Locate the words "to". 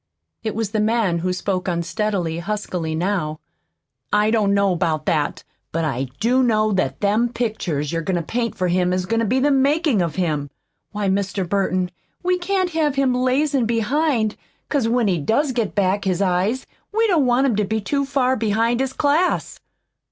8.15-8.23, 9.19-9.27, 17.57-17.63